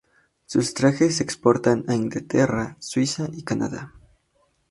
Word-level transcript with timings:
Sus 0.47 0.73
trajes 0.73 1.17
se 1.17 1.23
exportan 1.23 1.85
a 1.87 1.93
Inglaterra, 1.93 2.75
Suiza 2.79 3.27
y 3.31 3.43
Canadá. 3.43 3.93